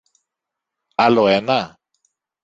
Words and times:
Άλλο 0.95 1.27
ένα; 1.27 1.77